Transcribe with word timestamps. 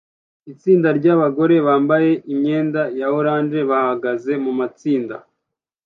Itsinda 0.51 0.89
ryabagore 0.99 1.55
bambaye 1.67 2.11
imyenda 2.31 2.81
ya 2.99 3.07
orange 3.17 3.59
bahagaze 3.69 4.31
mumatsinda 4.43 5.15